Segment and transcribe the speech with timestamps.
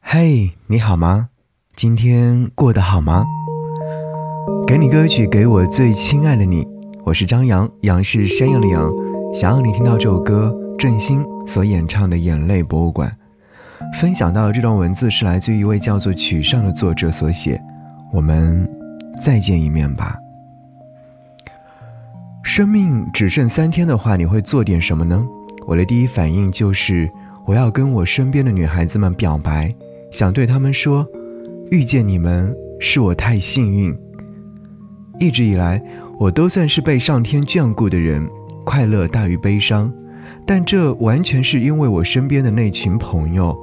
[0.00, 1.28] 嘿，你好吗？
[1.74, 3.24] 今天过得好吗？
[4.66, 6.66] 给你歌曲，给我最亲爱的你。
[7.04, 8.90] 我是张扬，杨是山羊的羊。
[9.34, 13.14] 想要你听到这首歌，郑兴所演唱的《眼泪博物馆》。
[14.00, 17.60] 分享到的这段文字是来自于一位叫做曲上的作者所写。
[18.12, 18.66] 我们
[19.22, 20.16] 再见一面吧。
[22.42, 25.26] 生命只剩三天的话，你会做点什么呢？
[25.66, 27.10] 我的第一反应就是，
[27.44, 29.74] 我要跟我身边的女孩子们表白。
[30.10, 31.06] 想对他们说，
[31.70, 33.96] 遇见你们是我太幸运。
[35.20, 35.82] 一直以来，
[36.18, 38.26] 我都算是被上天眷顾的人，
[38.64, 39.92] 快乐大于悲伤。
[40.46, 43.56] 但这完全是因为我身边的那群朋友，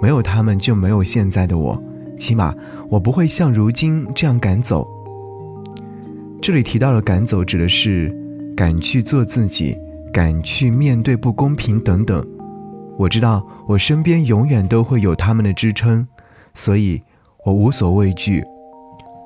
[0.00, 1.82] 没有他们就没有现在的我，
[2.16, 2.54] 起码
[2.88, 4.88] 我不会像如今这样赶走。
[6.40, 8.14] 这里提到了赶走，指的是
[8.56, 9.76] 敢去做自己，
[10.12, 12.24] 敢去面对不公平等等。
[13.00, 16.06] 我知道我身边永远都会有他们的支撑，
[16.52, 17.02] 所以
[17.46, 18.44] 我无所畏惧。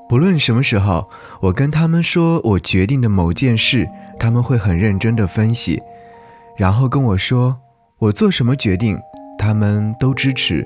[0.08, 1.08] 不论什么时候，
[1.40, 5.82] 我跟他们说我决定的某件事，他们会很认真的分析，
[6.56, 7.56] 然后跟我说
[7.98, 8.96] 我做什么决定，
[9.36, 10.64] 他们都支持。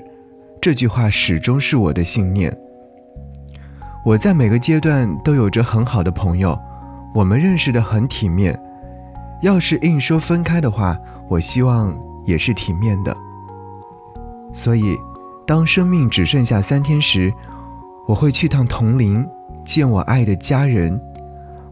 [0.61, 2.55] 这句话始终是我的信念。
[4.05, 6.55] 我在每个阶段都有着很好的朋友，
[7.15, 8.55] 我们认识的很体面。
[9.41, 10.95] 要是硬说分开的话，
[11.27, 12.08] 我希望。
[12.25, 13.15] 也是体面的，
[14.53, 14.97] 所以，
[15.45, 17.33] 当生命只剩下三天时，
[18.07, 19.27] 我会去趟铜陵
[19.65, 20.99] 见我爱的家人，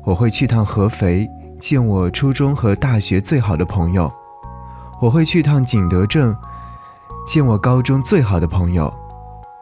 [0.04, 4.12] 我会去趟合肥见我初中和大学最好的朋友，
[5.02, 6.36] 我会去趟景德镇
[7.26, 8.92] 见我高中最好的朋友，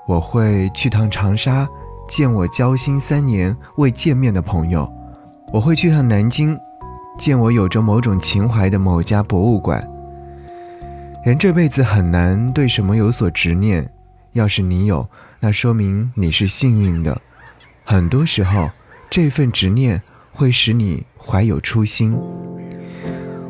[0.07, 1.67] 我会去趟长沙
[2.07, 4.89] 见我交心三年未见面的朋友，
[5.51, 6.57] 我会去趟南京
[7.17, 9.85] 见我有着某种情怀的某家博物馆。
[11.25, 13.89] 人这辈子很难对什么有所执念，
[14.33, 15.09] 要是你有，
[15.39, 17.19] 那说明你是幸运的。
[17.83, 18.69] 很多时候，
[19.09, 19.99] 这份执念
[20.31, 22.15] 会使你怀有初心。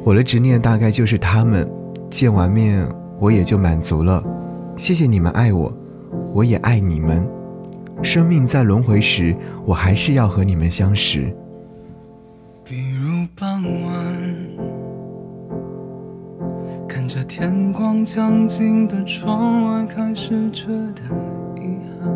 [0.06, 1.70] 我的执念大概就是他们，
[2.10, 2.88] 见完面
[3.20, 4.24] 我也就满足了。
[4.78, 5.78] 谢谢你们爱我，
[6.34, 7.28] 我也爱你们。
[8.02, 9.36] 生命在轮回时，
[9.66, 11.30] 我还是要和你们相识。
[12.64, 14.25] 比如傍晚。
[17.38, 21.02] 天光将尽的窗外，开始觉得
[21.62, 22.10] 遗憾。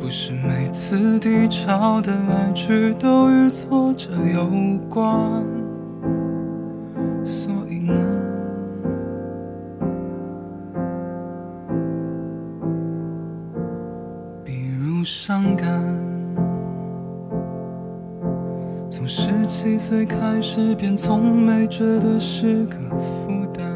[0.00, 4.50] 不是每次低潮的来去都与挫折有
[4.88, 5.06] 关，
[7.24, 7.94] 所以呢，
[14.44, 16.09] 比如伤感。
[19.12, 23.66] 十七岁开始，便从没觉得是个负担。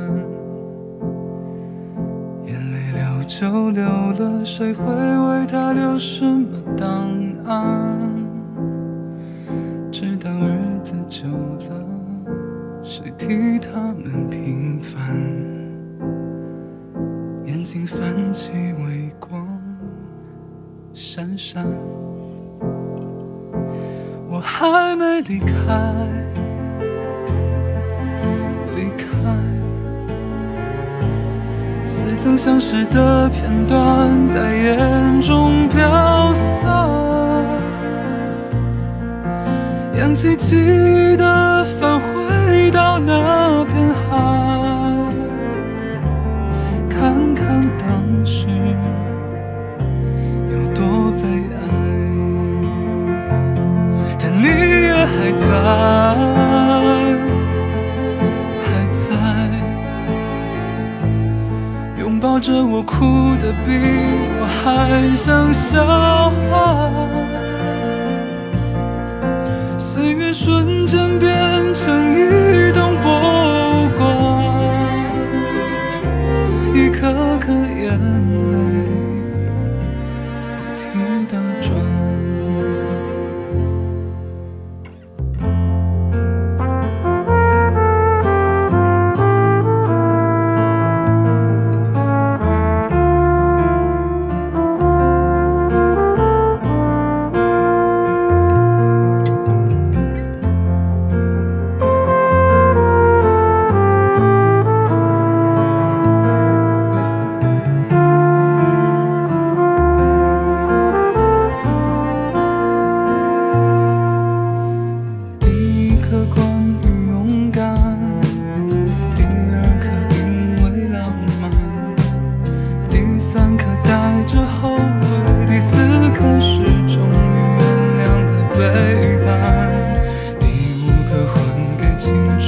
[2.47, 7.11] 眼泪流就流了，谁会为他留什么档
[7.47, 7.99] 案？
[9.91, 15.01] 直到日子久了，谁替他们平反？
[17.45, 19.45] 眼睛泛起微光，
[20.95, 21.67] 闪闪。
[24.57, 25.47] 还没离开，
[28.77, 29.05] 离开，
[31.89, 36.65] 似曾相识的片段在眼中飘散，
[39.99, 41.84] 扬起记忆的帆
[55.07, 55.45] 还在，
[58.65, 59.05] 还在，
[61.99, 63.71] 拥抱着我，哭得比
[64.41, 65.85] 我还像小
[66.51, 66.53] 孩。
[69.79, 71.31] 岁月瞬间变
[71.75, 73.11] 成一栋博
[73.85, 74.03] 物馆，
[76.75, 77.99] 一颗颗眼
[78.53, 78.55] 泪
[80.57, 80.83] 不停
[81.29, 81.84] 地转。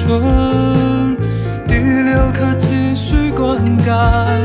[0.07, 1.17] 春。
[1.67, 4.39] 第六课继续灌溉，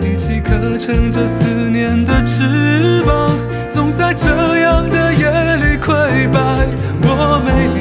[0.00, 3.32] 第七课乘着思念的翅膀，
[3.68, 4.28] 总在这
[4.58, 5.26] 样的夜
[5.56, 6.68] 里溃败。
[7.02, 7.79] 但我没。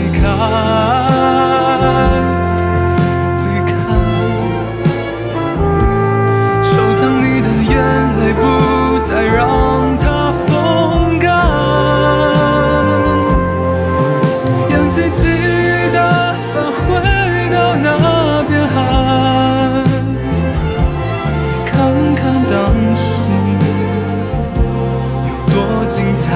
[26.15, 26.35] 彩，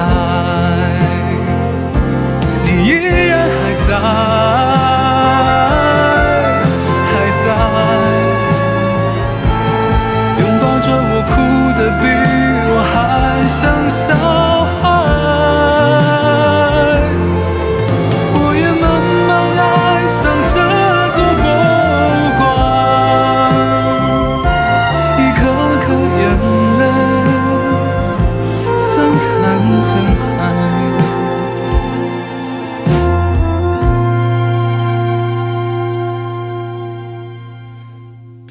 [2.64, 2.90] 你依
[3.28, 3.52] 然还
[3.88, 4.43] 在。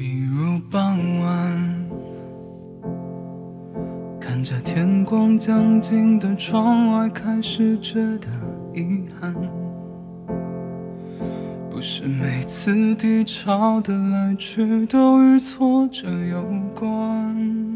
[0.06, 1.90] 一如傍晚，
[4.20, 8.28] 看着天光将近的窗外，开始觉得
[8.74, 9.34] 遗憾。
[11.72, 16.44] 不是每次低潮的来去都与挫折有
[16.76, 17.73] 关。